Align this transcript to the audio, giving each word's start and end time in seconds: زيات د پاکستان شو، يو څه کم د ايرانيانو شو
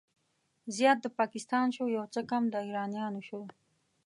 زيات 0.77 0.97
د 1.01 1.07
پاکستان 1.19 1.67
شو، 1.75 1.85
يو 1.95 2.05
څه 2.13 2.21
کم 2.29 2.43
د 2.49 2.53
ايرانيانو 2.65 3.21
شو 3.27 3.41